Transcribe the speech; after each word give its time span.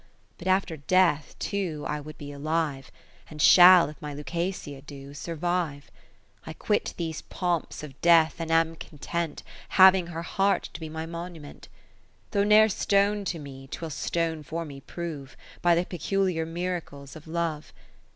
But 0.39 0.47
after 0.47 0.77
death 0.77 1.35
too 1.37 1.85
I 1.87 1.99
would 1.99 2.17
be 2.17 2.31
alive, 2.31 2.89
And 3.29 3.39
shall, 3.39 3.87
if 3.87 4.01
my 4.01 4.15
Lucasia 4.15 4.81
do, 4.81 5.13
sur 5.13 5.35
vive. 5.35 5.91
I 6.43 6.53
quit 6.53 6.95
these 6.97 7.21
pomps 7.21 7.83
of 7.83 8.01
death, 8.01 8.37
and 8.39 8.49
am 8.49 8.77
content, 8.77 9.43
Having 9.77 10.07
her 10.07 10.23
heart 10.23 10.69
to 10.73 10.79
be 10.79 10.89
my 10.89 11.05
monu 11.05 11.39
ment: 11.41 11.67
Though 12.31 12.43
ne'er 12.43 12.67
stone 12.69 13.25
to 13.25 13.37
me, 13.37 13.67
'twill 13.67 13.91
stone 13.91 14.41
for 14.41 14.65
me 14.65 14.81
prove, 14.81 15.37
By 15.61 15.75
the 15.75 15.85
peculiar 15.85 16.47
miracles 16.47 17.15
of 17.15 17.27
Love. 17.27 17.71